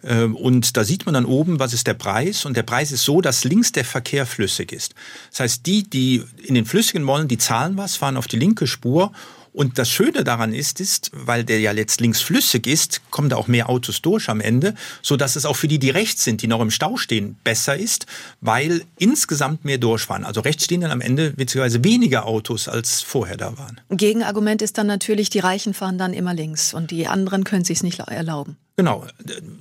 [0.04, 2.46] Ähm, und da sieht man dann oben, was ist der Preis.
[2.46, 4.96] Und der Preis ist so, dass links der Verkehr flüssig ist.
[5.30, 8.68] Das heißt, die, die in den Flüssigen wollen, die zahlen was, fahren auf die linke
[8.68, 9.12] Spur
[9.54, 13.36] und das Schöne daran ist, ist, weil der ja jetzt links flüssig ist, kommen da
[13.36, 16.42] auch mehr Autos durch am Ende, so dass es auch für die, die rechts sind,
[16.42, 18.06] die noch im Stau stehen, besser ist,
[18.40, 20.24] weil insgesamt mehr durchfahren.
[20.24, 23.82] Also rechts stehen dann am Ende witzigerweise weniger Autos als vorher da waren.
[23.90, 27.84] Gegenargument ist dann natürlich, die Reichen fahren dann immer links und die anderen können sich
[27.84, 28.58] nicht erlauben.
[28.82, 29.06] Genau,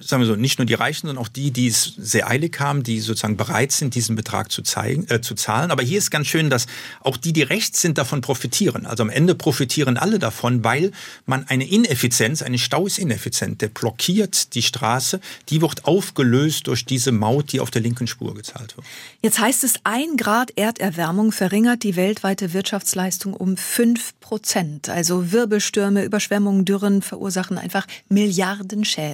[0.01, 2.83] sagen wir so, nicht nur die Reichen, sondern auch die, die es sehr eilig haben,
[2.83, 5.71] die sozusagen bereit sind, diesen Betrag zu, zeigen, äh, zu zahlen.
[5.71, 6.67] Aber hier ist ganz schön, dass
[7.03, 8.87] auch die, die rechts sind, davon profitieren.
[8.87, 10.93] Also am Ende profitieren alle davon, weil
[11.27, 16.87] man eine Ineffizienz, eine Stau ist ineffizient, der blockiert die Straße, die wird aufgelöst durch
[16.87, 18.87] diese Maut, die auf der linken Spur gezahlt wird.
[19.21, 24.89] Jetzt heißt es, ein Grad Erderwärmung verringert die weltweite Wirtschaftsleistung um fünf Prozent.
[24.89, 29.10] Also Wirbelstürme, Überschwemmungen, Dürren verursachen einfach Milliarden Schäden.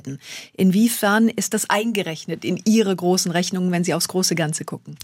[0.56, 4.96] Inwiefern ist das eingerechnet in Ihre großen Rechnungen, wenn Sie aufs große Ganze gucken?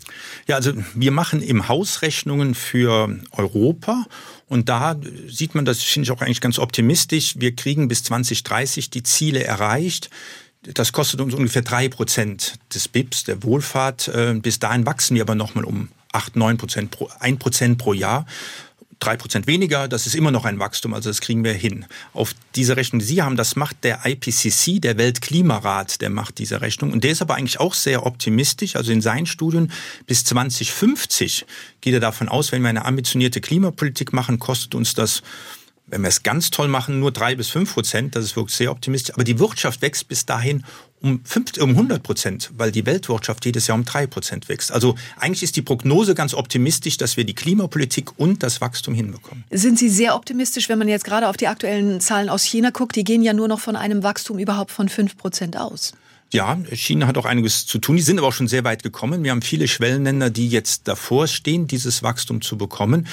[0.46, 4.07] Ja, also wir machen im Haus Rechnungen für Europa
[4.48, 4.96] und da
[5.28, 9.44] sieht man, das finde ich auch eigentlich ganz optimistisch, wir kriegen bis 2030 die Ziele
[9.44, 10.11] erreicht.
[10.62, 14.09] Das kostet uns ungefähr drei Prozent des BIPs, der Wohlfahrt.
[14.09, 18.26] Äh, bis dahin wachsen wir aber nochmal um acht, neun Prozent, ein Prozent pro Jahr
[19.05, 21.87] drei Prozent weniger, das ist immer noch ein Wachstum, also das kriegen wir hin.
[22.12, 26.61] Auf diese Rechnung, die Sie haben, das macht der IPCC, der Weltklimarat, der macht diese
[26.61, 26.93] Rechnung.
[26.93, 28.77] Und der ist aber eigentlich auch sehr optimistisch.
[28.77, 29.73] Also in seinen Studien
[30.07, 31.47] bis 2050
[31.81, 35.23] geht er davon aus, wenn wir eine ambitionierte Klimapolitik machen, kostet uns das
[35.87, 38.71] wenn wir es ganz toll machen, nur drei bis fünf Prozent, das ist wirklich sehr
[38.71, 39.15] optimistisch.
[39.15, 40.65] Aber die Wirtschaft wächst bis dahin
[41.03, 44.73] um, 50, um 100 Prozent, weil die Weltwirtschaft jedes Jahr um drei Prozent wächst.
[44.73, 49.45] Also eigentlich ist die Prognose ganz optimistisch, dass wir die Klimapolitik und das Wachstum hinbekommen.
[49.51, 52.97] Sind Sie sehr optimistisch, wenn man jetzt gerade auf die aktuellen Zahlen aus China guckt?
[52.97, 55.93] Die gehen ja nur noch von einem Wachstum überhaupt von fünf Prozent aus.
[56.33, 57.97] Ja, China hat auch einiges zu tun.
[57.97, 59.23] Die sind aber auch schon sehr weit gekommen.
[59.23, 63.07] Wir haben viele Schwellenländer, die jetzt davor stehen, dieses Wachstum zu bekommen.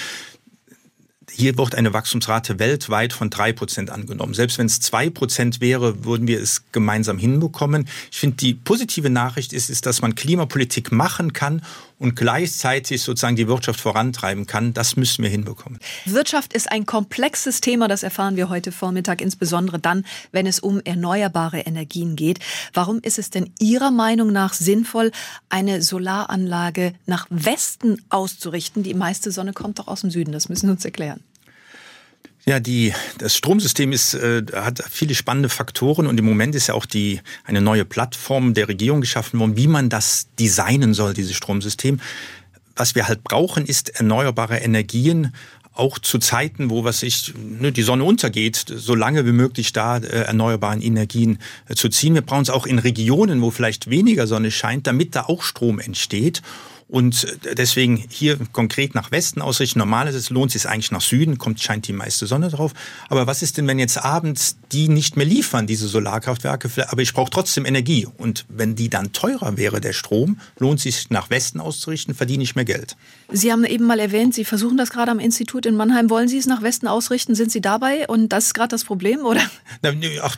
[1.32, 4.34] Hier wird eine Wachstumsrate weltweit von drei Prozent angenommen.
[4.34, 7.88] Selbst wenn es zwei Prozent wäre, würden wir es gemeinsam hinbekommen.
[8.12, 11.62] Ich finde, die positive Nachricht ist, ist, dass man Klimapolitik machen kann
[12.00, 14.74] und gleichzeitig sozusagen die Wirtschaft vorantreiben kann.
[14.74, 15.80] Das müssen wir hinbekommen.
[16.06, 20.82] Wirtschaft ist ein komplexes Thema, das erfahren wir heute Vormittag, insbesondere dann, wenn es um
[20.84, 22.40] erneuerbare Energien geht.
[22.74, 25.12] Warum ist es denn Ihrer Meinung nach sinnvoll,
[25.50, 28.84] eine Solaranlage nach Westen auszurichten?
[28.84, 31.24] Die meiste Sonne kommt doch aus dem Süden, das müssen Sie uns erklären.
[32.46, 36.74] Ja, die, das Stromsystem ist, äh, hat viele spannende Faktoren und im Moment ist ja
[36.74, 41.36] auch die, eine neue Plattform der Regierung geschaffen worden, wie man das designen soll, dieses
[41.36, 42.00] Stromsystem.
[42.76, 45.34] Was wir halt brauchen, ist erneuerbare Energien,
[45.74, 49.98] auch zu Zeiten, wo was ich, ne, die Sonne untergeht, so lange wie möglich da
[49.98, 52.14] äh, erneuerbaren Energien äh, zu ziehen.
[52.14, 55.80] Wir brauchen es auch in Regionen, wo vielleicht weniger Sonne scheint, damit da auch Strom
[55.80, 56.42] entsteht.
[56.90, 59.78] Und deswegen hier konkret nach Westen ausrichten.
[59.78, 62.74] Normal ist es, lohnt sich eigentlich nach Süden, kommt, scheint die meiste Sonne drauf.
[63.10, 66.70] Aber was ist denn, wenn jetzt abends die nicht mehr liefern, diese Solarkraftwerke?
[66.90, 68.08] Aber ich brauche trotzdem Energie.
[68.18, 72.56] Und wenn die dann teurer wäre, der Strom, lohnt sich nach Westen auszurichten, verdiene ich
[72.56, 72.98] mehr Geld.
[73.32, 76.10] Sie haben eben mal erwähnt, Sie versuchen das gerade am Institut in Mannheim.
[76.10, 77.36] Wollen Sie es nach Westen ausrichten?
[77.36, 78.08] Sind Sie dabei?
[78.08, 79.42] Und das ist gerade das Problem, oder?
[80.24, 80.36] Ach,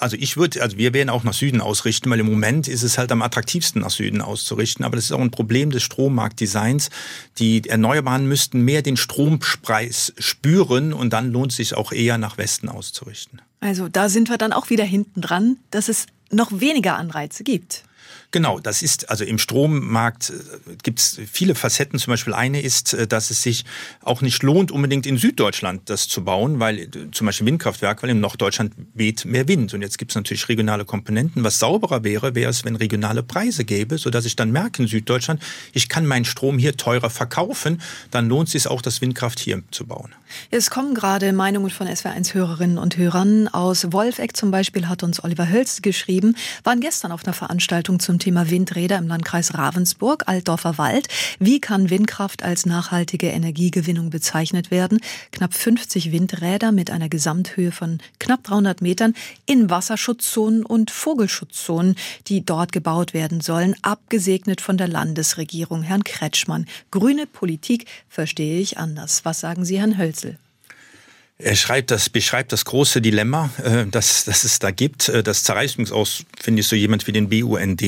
[0.00, 2.98] also ich würde, also wir werden auch nach Süden ausrichten, weil im Moment ist es
[2.98, 4.84] halt am attraktivsten nach Süden auszurichten.
[4.84, 6.90] Aber das ist auch ein Problem des Strommarktdesigns.
[7.38, 12.38] Die Erneuerbaren müssten mehr den Strompreis spüren und dann lohnt es sich auch eher nach
[12.38, 13.42] Westen auszurichten.
[13.60, 17.84] Also da sind wir dann auch wieder hinten dran, dass es noch weniger Anreize gibt.
[18.32, 21.98] Genau, das ist, also im Strommarkt äh, gibt es viele Facetten.
[21.98, 23.66] Zum Beispiel eine ist, äh, dass es sich
[24.00, 28.08] auch nicht lohnt, unbedingt in Süddeutschland das zu bauen, weil äh, zum Beispiel Windkraftwerk, weil
[28.08, 29.74] in Norddeutschland weht mehr Wind.
[29.74, 31.44] Und jetzt gibt es natürlich regionale Komponenten.
[31.44, 35.42] Was sauberer wäre, wäre es, wenn regionale Preise gäbe, sodass ich dann merke in Süddeutschland,
[35.74, 37.82] ich kann meinen Strom hier teurer verkaufen.
[38.10, 40.14] Dann lohnt es sich auch, das Windkraft hier zu bauen.
[40.50, 43.48] Es kommen gerade Meinungen von SW1-Hörerinnen und Hörern.
[43.48, 48.21] Aus Wolfegg zum Beispiel hat uns Oliver Hölz geschrieben, waren gestern auf einer Veranstaltung zum
[48.22, 51.08] Thema Windräder im Landkreis Ravensburg, Altdorfer Wald.
[51.40, 55.00] Wie kann Windkraft als nachhaltige Energiegewinnung bezeichnet werden?
[55.32, 61.96] Knapp 50 Windräder mit einer Gesamthöhe von knapp 300 Metern in Wasserschutzzonen und Vogelschutzzonen,
[62.28, 65.82] die dort gebaut werden sollen, abgesegnet von der Landesregierung.
[65.82, 66.66] Herrn Kretschmann.
[66.92, 69.24] Grüne Politik verstehe ich anders.
[69.24, 70.38] Was sagen Sie, Herrn Hölzel?
[71.42, 75.08] Er schreibt das, beschreibt das große Dilemma, äh, das, das es da gibt.
[75.08, 77.82] Äh, das zerreißt übrigens aus, finde ich, so jemand wie den BUND.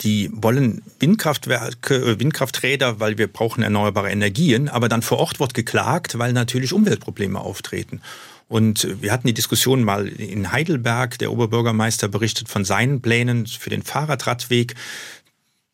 [0.00, 5.54] Die wollen Windkraftwerke, äh, Windkrafträder, weil wir brauchen erneuerbare Energien, aber dann vor Ort wird
[5.54, 8.00] geklagt, weil natürlich Umweltprobleme auftreten.
[8.46, 11.18] Und wir hatten die Diskussion mal in Heidelberg.
[11.18, 14.74] Der Oberbürgermeister berichtet von seinen Plänen für den Fahrradradweg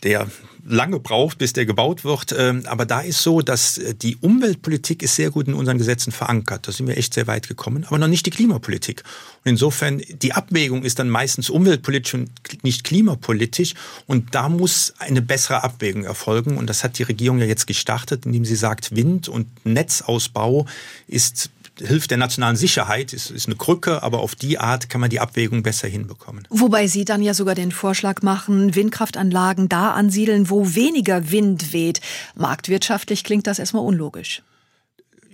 [0.02, 0.28] der
[0.64, 2.34] lange braucht, bis der gebaut wird.
[2.36, 6.12] Ähm, aber da ist so, dass äh, die Umweltpolitik ist sehr gut in unseren Gesetzen
[6.12, 6.68] verankert.
[6.68, 9.02] Da sind wir echt sehr weit gekommen, aber noch nicht die Klimapolitik.
[9.44, 12.30] Und insofern, die Abwägung ist dann meistens umweltpolitisch und
[12.62, 13.74] nicht klimapolitisch.
[14.06, 16.56] Und da muss eine bessere Abwägung erfolgen.
[16.56, 20.66] Und das hat die Regierung ja jetzt gestartet, indem sie sagt, Wind- und Netzausbau
[21.06, 25.10] ist hilft der nationalen Sicherheit, ist, ist eine Krücke, aber auf die Art kann man
[25.10, 26.46] die Abwägung besser hinbekommen.
[26.50, 32.00] Wobei Sie dann ja sogar den Vorschlag machen, Windkraftanlagen da ansiedeln, wo weniger Wind weht.
[32.34, 34.42] Marktwirtschaftlich klingt das erstmal unlogisch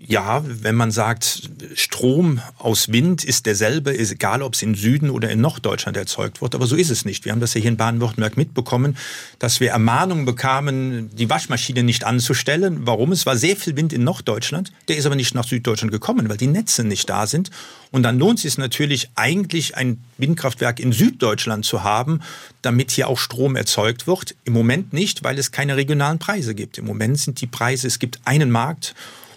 [0.09, 5.11] ja, wenn man sagt, Strom aus Wind ist derselbe, ist egal ob es in Süden
[5.11, 7.25] oder in Norddeutschland erzeugt wird, aber so ist es nicht.
[7.25, 8.97] Wir haben das ja hier in Baden-Württemberg mitbekommen,
[9.39, 12.87] dass wir Ermahnungen bekamen, die Waschmaschine nicht anzustellen.
[12.87, 13.11] Warum?
[13.11, 16.37] Es war sehr viel Wind in Norddeutschland, der ist aber nicht nach Süddeutschland gekommen, weil
[16.37, 17.51] die Netze nicht da sind.
[17.91, 22.21] Und dann lohnt es sich natürlich eigentlich ein Windkraftwerk in Süddeutschland zu haben,
[22.63, 24.37] damit hier auch Strom erzeugt wird.
[24.45, 26.79] Im Moment nicht, weil es keine regionalen Preise gibt.
[26.79, 28.95] Im Moment sind die Preise, es gibt einen Markt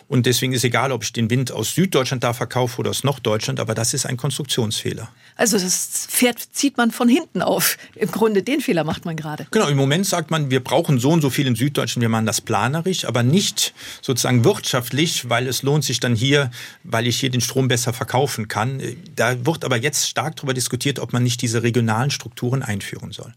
[0.09, 3.59] und deswegen ist egal, ob ich den Wind aus Süddeutschland da verkaufe oder aus Norddeutschland,
[3.59, 5.07] aber das ist ein Konstruktionsfehler.
[5.35, 7.77] Also das Pferd zieht man von hinten auf.
[7.95, 9.45] Im Grunde den Fehler macht man gerade.
[9.51, 12.25] Genau, im Moment sagt man, wir brauchen so und so viel in Süddeutschland, wir machen
[12.25, 16.49] das planerisch, aber nicht sozusagen wirtschaftlich, weil es lohnt sich dann hier,
[16.83, 18.81] weil ich hier den Strom besser verkaufen kann.
[19.15, 23.35] Da wird aber jetzt stark darüber diskutiert, ob man nicht diese regionalen Strukturen einführen soll.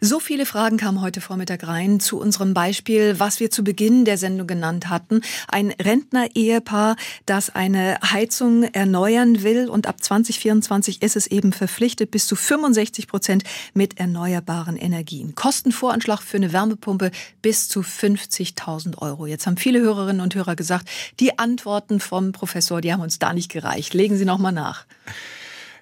[0.00, 4.16] So viele Fragen kamen heute Vormittag rein zu unserem Beispiel, was wir zu Beginn der
[4.16, 5.20] Sendung genannt hatten.
[5.48, 12.10] Ein Rent Rentner-Ehepaar, das eine Heizung erneuern will und ab 2024 ist es eben verpflichtet,
[12.10, 15.34] bis zu 65 Prozent mit erneuerbaren Energien.
[15.34, 17.10] Kostenvoranschlag für eine Wärmepumpe
[17.42, 19.26] bis zu 50.000 Euro.
[19.26, 20.88] Jetzt haben viele Hörerinnen und Hörer gesagt,
[21.20, 23.94] die Antworten vom Professor, die haben uns da nicht gereicht.
[23.94, 24.84] Legen Sie noch mal nach.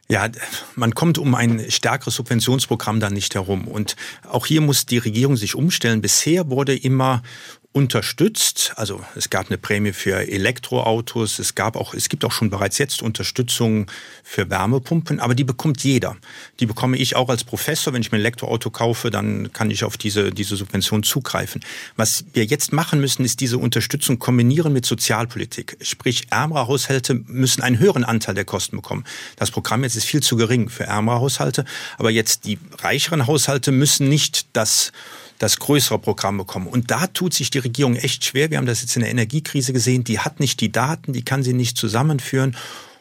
[0.09, 0.29] Ja,
[0.75, 3.67] man kommt um ein stärkeres Subventionsprogramm dann nicht herum.
[3.67, 3.97] Und
[4.29, 6.03] auch hier muss die Regierung sich umstellen.
[6.03, 7.23] Bisher wurde immer
[7.73, 8.73] unterstützt.
[8.77, 12.77] Also es gab eine Prämie für Elektroautos, es gab auch, es gibt auch schon bereits
[12.77, 13.91] jetzt Unterstützung
[14.23, 16.17] für Wärmepumpen, aber die bekommt jeder.
[16.61, 17.95] Die bekomme ich auch als Professor.
[17.95, 21.63] Wenn ich mir ein Elektroauto kaufe, dann kann ich auf diese, diese Subvention zugreifen.
[21.97, 25.79] Was wir jetzt machen müssen, ist diese Unterstützung kombinieren mit Sozialpolitik.
[25.81, 29.05] Sprich, ärmere Haushalte müssen einen höheren Anteil der Kosten bekommen.
[29.37, 31.65] Das Programm jetzt ist viel zu gering für ärmere Haushalte,
[31.97, 34.93] aber jetzt die reicheren Haushalte müssen nicht das
[35.43, 36.69] das größere Programm bekommen.
[36.69, 38.51] Und da tut sich die Regierung echt schwer.
[38.51, 40.05] Wir haben das jetzt in der Energiekrise gesehen.
[40.05, 42.57] Die hat nicht die Daten, die kann sie nicht zusammenführen.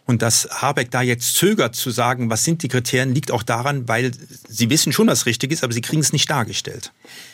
[0.08, 3.88] Und dass Habeck da jetzt zögert zu sagen, was sind die Kriterien, liegt auch daran,
[3.88, 4.12] weil
[4.49, 6.91] sie wissen schon, was richtig ist, aber sie kriegen es nicht dargestellt.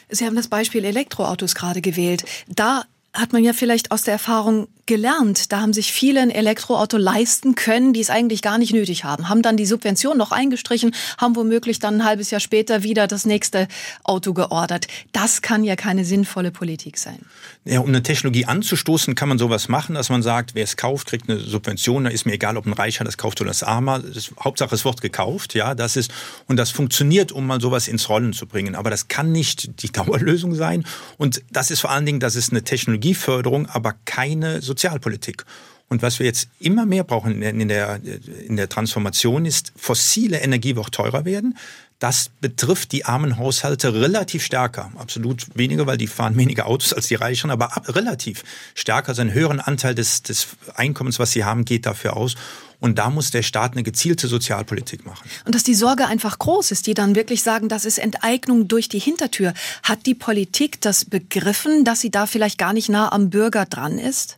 [0.10, 2.26] Sie haben das Beispiel Elektroautos gerade gewählt.
[2.50, 2.84] Da
[3.18, 5.52] hat man ja vielleicht aus der Erfahrung gelernt.
[5.52, 9.28] Da haben sich viele ein Elektroauto leisten können, die es eigentlich gar nicht nötig haben.
[9.28, 13.26] Haben dann die Subvention noch eingestrichen, haben womöglich dann ein halbes Jahr später wieder das
[13.26, 13.68] nächste
[14.04, 14.88] Auto geordert.
[15.12, 17.20] Das kann ja keine sinnvolle Politik sein.
[17.66, 21.08] Ja, um eine Technologie anzustoßen, kann man sowas machen, dass man sagt, wer es kauft,
[21.08, 22.06] kriegt eine Subvention.
[22.06, 24.00] Da ist mir egal, ob ein Reicher das kauft oder das Armer.
[24.00, 25.54] Das, Hauptsache, es wird gekauft.
[25.54, 26.12] Ja, das ist,
[26.48, 28.76] und das funktioniert, um mal sowas ins Rollen zu bringen.
[28.76, 30.86] Aber das kann nicht die Dauerlösung sein.
[31.18, 32.62] Und das ist vor allen Dingen, das ist eine
[33.08, 35.46] Technologieförderung, aber keine Sozialpolitik.
[35.90, 38.02] Und was wir jetzt immer mehr brauchen in der,
[38.46, 41.58] in der Transformation ist, fossile Energie wird teurer werden.
[42.00, 44.92] Das betrifft die armen Haushalte relativ stärker.
[44.98, 48.44] Absolut weniger, weil die fahren weniger Autos als die Reicheren, aber relativ
[48.76, 49.10] stärker.
[49.10, 52.36] Also einen höheren Anteil des, des Einkommens, was sie haben, geht dafür aus.
[52.80, 55.28] Und da muss der Staat eine gezielte Sozialpolitik machen.
[55.46, 58.88] Und dass die Sorge einfach groß ist, die dann wirklich sagen, das ist Enteignung durch
[58.88, 59.54] die Hintertür.
[59.84, 63.98] Hat die Politik das begriffen, dass sie da vielleicht gar nicht nah am Bürger dran
[63.98, 64.38] ist?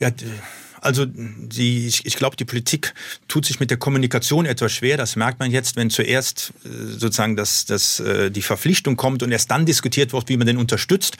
[0.00, 0.10] Ja,
[0.80, 2.94] also die, ich, ich glaube, die Politik
[3.28, 4.96] tut sich mit der Kommunikation etwas schwer.
[4.96, 9.30] Das merkt man jetzt, wenn zuerst äh, sozusagen das, das, äh, die Verpflichtung kommt und
[9.30, 11.18] erst dann diskutiert wird, wie man den unterstützt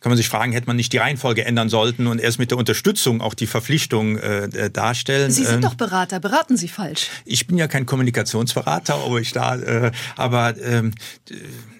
[0.00, 2.58] kann man sich fragen, hätte man nicht die Reihenfolge ändern sollten und erst mit der
[2.58, 5.30] Unterstützung auch die Verpflichtung äh, äh darstellen.
[5.30, 7.08] Sie sind ähm, doch Berater, beraten Sie falsch.
[7.26, 10.92] Ich bin ja kein Kommunikationsberater, aber ich da, äh, aber ähm,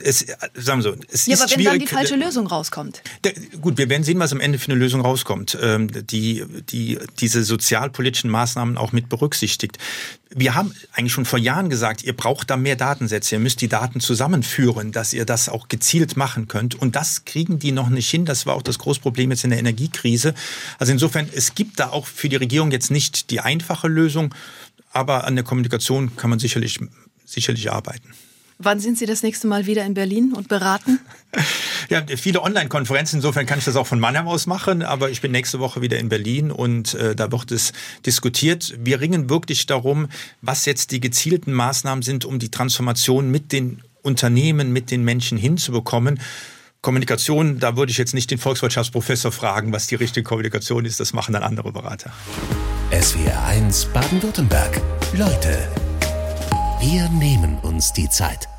[0.03, 3.03] es, sagen wir so, es ja, ist aber wenn dann die falsche Lösung rauskommt.
[3.25, 6.99] Der, gut, wir werden sehen, was am Ende für eine Lösung rauskommt, ähm, die, die
[7.21, 9.79] diese sozialpolitischen Maßnahmen auch mit berücksichtigt
[10.33, 13.69] wir haben eigentlich schon vor Jahren gesagt, ihr braucht da mehr Datensätze, ihr müsst die
[13.69, 16.77] Daten zusammenführen, dass ihr das auch gezielt machen könnt.
[16.77, 18.25] Und das kriegen die noch nicht hin.
[18.25, 20.35] Das war auch das große Problem jetzt in der Energiekrise.
[20.79, 24.35] Also insofern, es gibt da auch für die Regierung jetzt nicht die einfache Lösung,
[24.93, 26.81] aber an der Kommunikation kann man sicherlich,
[27.25, 28.13] sicherlich arbeiten.
[28.63, 31.01] Wann sind Sie das nächste Mal wieder in Berlin und beraten?
[31.89, 33.17] Ja, viele Online-Konferenzen.
[33.17, 34.83] Insofern kann ich das auch von Mannheim aus machen.
[34.85, 37.73] Aber ich bin nächste Woche wieder in Berlin und äh, da wird es
[38.07, 38.75] diskutiert.
[38.79, 40.07] Wir ringen wirklich darum,
[40.41, 45.37] was jetzt die gezielten Maßnahmen sind, um die Transformation mit den Unternehmen, mit den Menschen
[45.37, 46.21] hinzubekommen.
[46.83, 50.99] Kommunikation, da würde ich jetzt nicht den Volkswirtschaftsprofessor fragen, was die richtige Kommunikation ist.
[50.99, 52.11] Das machen dann andere Berater.
[52.91, 54.81] SWR 1 Baden-Württemberg.
[55.13, 55.69] Leute,
[56.81, 58.50] wir nehmen uns die Zeit.